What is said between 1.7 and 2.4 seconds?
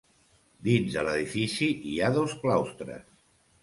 hi ha dos